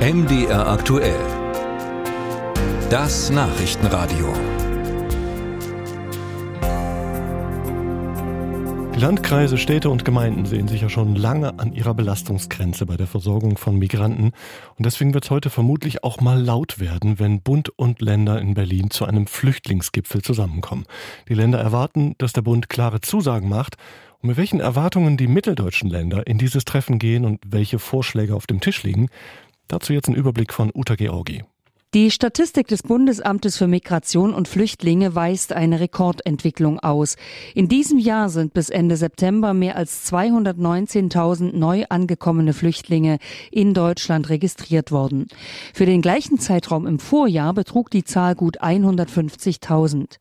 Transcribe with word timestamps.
MDR 0.00 0.66
aktuell. 0.66 1.20
Das 2.88 3.28
Nachrichtenradio. 3.28 4.32
Die 8.94 8.98
Landkreise, 8.98 9.58
Städte 9.58 9.90
und 9.90 10.06
Gemeinden 10.06 10.46
sehen 10.46 10.68
sich 10.68 10.80
ja 10.80 10.88
schon 10.88 11.16
lange 11.16 11.58
an 11.58 11.74
ihrer 11.74 11.92
Belastungsgrenze 11.92 12.86
bei 12.86 12.96
der 12.96 13.08
Versorgung 13.08 13.58
von 13.58 13.78
Migranten. 13.78 14.32
Und 14.78 14.86
deswegen 14.86 15.12
wird 15.12 15.24
es 15.24 15.30
heute 15.30 15.50
vermutlich 15.50 16.02
auch 16.02 16.22
mal 16.22 16.40
laut 16.40 16.80
werden, 16.80 17.18
wenn 17.18 17.42
Bund 17.42 17.68
und 17.68 18.00
Länder 18.00 18.40
in 18.40 18.54
Berlin 18.54 18.90
zu 18.90 19.04
einem 19.04 19.26
Flüchtlingsgipfel 19.26 20.22
zusammenkommen. 20.22 20.86
Die 21.28 21.34
Länder 21.34 21.60
erwarten, 21.60 22.14
dass 22.16 22.32
der 22.32 22.40
Bund 22.40 22.70
klare 22.70 23.02
Zusagen 23.02 23.50
macht 23.50 23.76
und 24.22 24.28
mit 24.28 24.38
welchen 24.38 24.60
Erwartungen 24.60 25.18
die 25.18 25.28
mitteldeutschen 25.28 25.90
Länder 25.90 26.26
in 26.26 26.38
dieses 26.38 26.64
Treffen 26.64 26.98
gehen 26.98 27.26
und 27.26 27.40
welche 27.46 27.78
Vorschläge 27.78 28.34
auf 28.34 28.46
dem 28.46 28.60
Tisch 28.60 28.82
liegen, 28.82 29.08
dazu 29.72 29.92
jetzt 29.92 30.08
ein 30.08 30.14
Überblick 30.14 30.52
von 30.52 30.70
Uta 30.74 30.94
Georgi. 30.96 31.44
Die 31.92 32.12
Statistik 32.12 32.68
des 32.68 32.84
Bundesamtes 32.84 33.56
für 33.56 33.66
Migration 33.66 34.32
und 34.32 34.46
Flüchtlinge 34.46 35.16
weist 35.16 35.52
eine 35.52 35.80
Rekordentwicklung 35.80 36.78
aus. 36.78 37.16
In 37.52 37.66
diesem 37.66 37.98
Jahr 37.98 38.28
sind 38.28 38.54
bis 38.54 38.70
Ende 38.70 38.96
September 38.96 39.54
mehr 39.54 39.74
als 39.74 40.08
219.000 40.08 41.56
neu 41.56 41.86
angekommene 41.88 42.52
Flüchtlinge 42.52 43.18
in 43.50 43.74
Deutschland 43.74 44.28
registriert 44.28 44.92
worden. 44.92 45.26
Für 45.74 45.84
den 45.84 46.00
gleichen 46.00 46.38
Zeitraum 46.38 46.86
im 46.86 47.00
Vorjahr 47.00 47.54
betrug 47.54 47.90
die 47.90 48.04
Zahl 48.04 48.36
gut 48.36 48.62
150.000. 48.62 50.18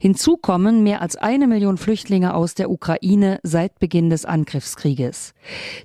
Hinzu 0.00 0.36
kommen 0.36 0.82
mehr 0.82 1.02
als 1.02 1.14
eine 1.14 1.46
Million 1.46 1.78
Flüchtlinge 1.78 2.34
aus 2.34 2.54
der 2.54 2.68
Ukraine 2.68 3.38
seit 3.44 3.78
Beginn 3.78 4.10
des 4.10 4.24
Angriffskrieges. 4.24 5.34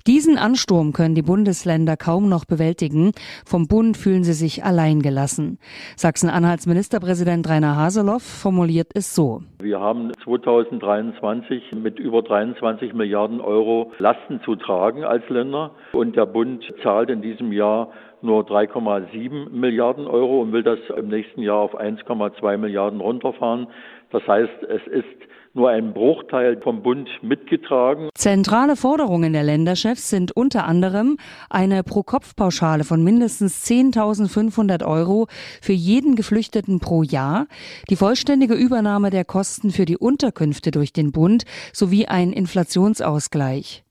Diesen 0.08 0.36
Ansturm 0.36 0.92
können 0.92 1.14
die 1.14 1.22
Bundesländer 1.22 1.96
kaum 1.96 2.28
noch 2.28 2.44
bewältigen. 2.44 3.12
Vom 3.44 3.68
Bund 3.68 3.96
fühlen 3.96 4.24
sie 4.24 4.32
sich 4.32 4.64
alleingelassen 4.64 5.27
lassen. 5.28 5.58
Sachsen-Anhalts 5.96 6.66
Ministerpräsident 6.66 7.46
Rainer 7.48 7.76
Haseloff 7.76 8.22
formuliert 8.22 8.92
es 8.94 9.14
so. 9.14 9.42
Wir 9.60 9.78
haben 9.78 10.12
2023 10.24 11.72
mit 11.72 11.98
über 11.98 12.22
23 12.22 12.94
Milliarden 12.94 13.42
Euro 13.42 13.92
Lasten 13.98 14.40
zu 14.42 14.56
tragen 14.56 15.04
als 15.04 15.28
Länder 15.28 15.72
und 15.92 16.16
der 16.16 16.24
Bund 16.24 16.64
zahlt 16.82 17.10
in 17.10 17.20
diesem 17.20 17.52
Jahr 17.52 17.90
nur 18.22 18.42
3,7 18.42 19.50
Milliarden 19.50 20.06
Euro 20.06 20.40
und 20.40 20.52
will 20.52 20.62
das 20.62 20.78
im 20.96 21.08
nächsten 21.08 21.42
Jahr 21.42 21.58
auf 21.58 21.78
1,2 21.78 22.56
Milliarden 22.56 23.00
runterfahren. 23.00 23.68
Das 24.10 24.26
heißt, 24.26 24.62
es 24.68 24.86
ist 24.92 25.28
nur 25.54 25.70
ein 25.70 25.92
Bruchteil 25.92 26.60
vom 26.62 26.82
Bund 26.82 27.08
mitgetragen. 27.22 28.10
Zentrale 28.14 28.76
Forderungen 28.76 29.32
der 29.32 29.42
Länderchefs 29.42 30.08
sind 30.08 30.32
unter 30.32 30.66
anderem 30.66 31.18
eine 31.50 31.82
Pro-Kopf-Pauschale 31.82 32.84
von 32.84 33.02
mindestens 33.02 33.66
10.500 33.66 34.86
Euro 34.86 35.26
für 35.60 35.72
jeden 35.72 36.14
Geflüchteten 36.14 36.80
pro 36.80 37.02
Jahr, 37.02 37.46
die 37.90 37.96
vollständige 37.96 38.54
Übernahme 38.54 39.10
der 39.10 39.24
Kosten 39.24 39.70
für 39.70 39.84
die 39.84 39.98
Unterkünfte 39.98 40.70
durch 40.70 40.92
den 40.92 41.12
Bund 41.12 41.44
sowie 41.72 42.06
ein 42.06 42.32
Inflationsausgleich. 42.32 43.84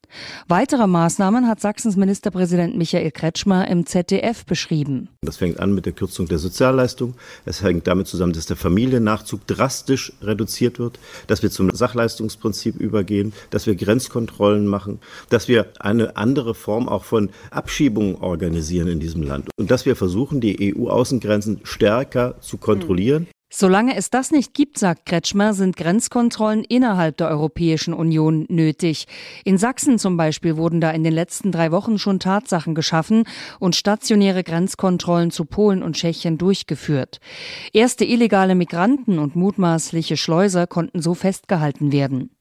Weitere 0.47 0.87
Maßnahmen 0.87 1.47
hat 1.47 1.59
Sachsens 1.59 1.97
Ministerpräsident 1.97 2.77
Michael 2.77 3.11
Kretschmer 3.11 3.67
im 3.67 3.85
ZDF 3.85 4.45
beschrieben. 4.45 5.09
Das 5.21 5.37
fängt 5.37 5.59
an 5.59 5.73
mit 5.73 5.85
der 5.85 5.93
Kürzung 5.93 6.27
der 6.27 6.37
Sozialleistung. 6.37 7.15
Es 7.45 7.61
hängt 7.61 7.87
damit 7.87 8.07
zusammen, 8.07 8.33
dass 8.33 8.45
der 8.45 8.57
Familiennachzug 8.57 9.45
drastisch 9.47 10.13
reduziert 10.21 10.79
wird, 10.79 10.99
dass 11.27 11.43
wir 11.43 11.51
zum 11.51 11.69
Sachleistungsprinzip 11.73 12.77
übergehen, 12.77 13.33
dass 13.49 13.67
wir 13.67 13.75
Grenzkontrollen 13.75 14.65
machen, 14.67 14.99
dass 15.29 15.47
wir 15.47 15.67
eine 15.79 16.15
andere 16.17 16.55
Form 16.55 16.87
auch 16.87 17.03
von 17.03 17.29
Abschiebungen 17.51 18.15
organisieren 18.15 18.87
in 18.87 18.99
diesem 18.99 19.23
Land 19.23 19.49
und 19.57 19.71
dass 19.71 19.85
wir 19.85 19.95
versuchen, 19.95 20.41
die 20.41 20.75
EU-Außengrenzen 20.75 21.61
stärker 21.63 22.35
zu 22.41 22.57
kontrollieren. 22.57 23.27
Solange 23.49 23.95
es 23.95 24.09
das 24.09 24.31
nicht 24.31 24.53
gibt, 24.53 24.77
sagt 24.77 25.05
Kretschmer, 25.05 25.53
sind 25.53 25.77
Grenzkontrollen 25.77 26.65
innerhalb 26.65 27.15
der 27.15 27.29
Europäischen 27.29 27.93
Union 27.93 28.45
nötig. 28.49 29.07
In 29.45 29.57
Sachsen 29.57 29.97
zum 29.97 30.17
Beispiel 30.17 30.57
wurden 30.57 30.81
da 30.81 30.91
in 30.91 31.05
den 31.05 31.13
letzten 31.13 31.53
drei 31.53 31.71
Wochen 31.71 31.97
schon 31.97 32.19
Tatsachen 32.19 32.75
geschaffen 32.75 33.23
und 33.59 33.75
stationäre 33.75 34.43
Grenzkontrollen 34.43 35.31
zu 35.31 35.45
Polen 35.45 35.81
und 35.81 35.95
Tschechien 35.95 36.37
durchgeführt. 36.37 37.19
Erste 37.71 38.03
illegale 38.03 38.53
Migranten 38.53 39.17
und 39.17 39.37
mutmaßliche 39.37 40.17
Schleuser 40.17 40.67
konnten 40.67 41.01
so 41.01 41.13
festgehalten 41.13 41.93
werden. 41.93 42.31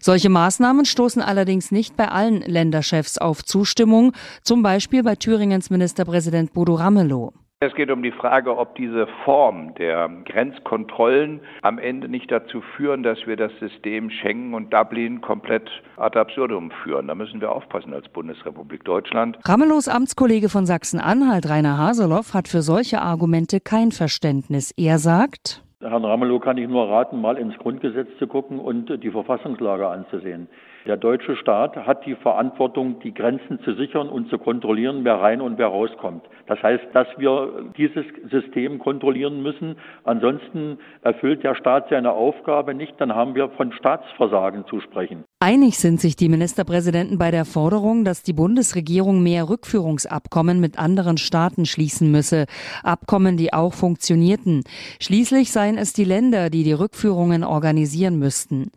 Solche 0.00 0.28
Maßnahmen 0.28 0.84
stoßen 0.84 1.22
allerdings 1.22 1.72
nicht 1.72 1.96
bei 1.96 2.08
allen 2.08 2.42
Länderchefs 2.42 3.18
auf 3.18 3.44
Zustimmung, 3.44 4.12
zum 4.42 4.62
Beispiel 4.62 5.02
bei 5.02 5.16
Thüringens 5.16 5.70
Ministerpräsident 5.70 6.52
Bodo 6.52 6.74
Ramelow. 6.74 7.32
Es 7.58 7.74
geht 7.74 7.90
um 7.90 8.02
die 8.02 8.12
Frage, 8.12 8.54
ob 8.54 8.74
diese 8.74 9.06
Form 9.24 9.74
der 9.76 10.10
Grenzkontrollen 10.26 11.40
am 11.62 11.78
Ende 11.78 12.06
nicht 12.06 12.30
dazu 12.30 12.60
führen, 12.76 13.02
dass 13.02 13.26
wir 13.26 13.36
das 13.36 13.50
System 13.58 14.10
Schengen 14.10 14.52
und 14.52 14.74
Dublin 14.74 15.22
komplett 15.22 15.70
ad 15.96 16.18
absurdum 16.18 16.70
führen. 16.84 17.08
Da 17.08 17.14
müssen 17.14 17.40
wir 17.40 17.50
aufpassen 17.50 17.94
als 17.94 18.10
Bundesrepublik 18.10 18.84
Deutschland. 18.84 19.38
Ramelows 19.46 19.88
Amtskollege 19.88 20.50
von 20.50 20.66
Sachsen-Anhalt, 20.66 21.48
Rainer 21.48 21.78
Haseloff, 21.78 22.34
hat 22.34 22.46
für 22.46 22.60
solche 22.60 23.00
Argumente 23.00 23.60
kein 23.60 23.90
Verständnis. 23.90 24.74
Er 24.76 24.98
sagt, 24.98 25.65
Herrn 25.88 26.04
Ramelow 26.04 26.40
kann 26.40 26.58
ich 26.58 26.68
nur 26.68 26.88
raten, 26.88 27.20
mal 27.20 27.36
ins 27.36 27.56
Grundgesetz 27.58 28.08
zu 28.18 28.26
gucken 28.26 28.58
und 28.58 29.02
die 29.02 29.10
Verfassungslage 29.10 29.86
anzusehen. 29.86 30.48
Der 30.86 30.96
deutsche 30.96 31.36
Staat 31.36 31.76
hat 31.76 32.06
die 32.06 32.14
Verantwortung, 32.14 33.00
die 33.00 33.12
Grenzen 33.12 33.58
zu 33.60 33.74
sichern 33.74 34.08
und 34.08 34.28
zu 34.30 34.38
kontrollieren, 34.38 35.04
wer 35.04 35.20
rein 35.20 35.40
und 35.40 35.58
wer 35.58 35.66
rauskommt. 35.66 36.24
Das 36.46 36.62
heißt, 36.62 36.86
dass 36.92 37.08
wir 37.18 37.72
dieses 37.76 38.06
System 38.30 38.78
kontrollieren 38.78 39.42
müssen. 39.42 39.76
Ansonsten 40.04 40.78
erfüllt 41.02 41.42
der 41.42 41.56
Staat 41.56 41.88
seine 41.90 42.12
Aufgabe 42.12 42.72
nicht. 42.72 43.00
Dann 43.00 43.14
haben 43.14 43.34
wir 43.34 43.48
von 43.50 43.72
Staatsversagen 43.72 44.64
zu 44.66 44.80
sprechen. 44.80 45.25
Einig 45.38 45.76
sind 45.76 46.00
sich 46.00 46.16
die 46.16 46.30
Ministerpräsidenten 46.30 47.18
bei 47.18 47.30
der 47.30 47.44
Forderung, 47.44 48.06
dass 48.06 48.22
die 48.22 48.32
Bundesregierung 48.32 49.22
mehr 49.22 49.50
Rückführungsabkommen 49.50 50.60
mit 50.60 50.78
anderen 50.78 51.18
Staaten 51.18 51.66
schließen 51.66 52.10
müsse. 52.10 52.46
Abkommen, 52.82 53.36
die 53.36 53.52
auch 53.52 53.74
funktionierten. 53.74 54.64
Schließlich 54.98 55.52
seien 55.52 55.76
es 55.76 55.92
die 55.92 56.04
Länder, 56.04 56.48
die 56.48 56.64
die 56.64 56.72
Rückführungen 56.72 57.44
organisieren 57.44 58.18
müssten. 58.18 58.70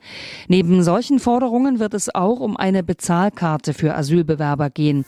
Neben 0.49 0.83
solchen 0.83 1.19
Forderungen 1.19 1.79
wird 1.79 1.93
es 1.93 2.13
auch 2.13 2.41
um 2.41 2.57
eine 2.57 2.83
Bezahlkarte 2.83 3.73
für 3.73 3.95
Asylbewerber 3.95 4.69
gehen. 4.69 5.05